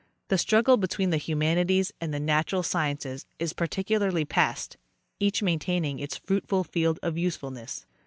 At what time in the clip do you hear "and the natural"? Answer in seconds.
2.01-2.63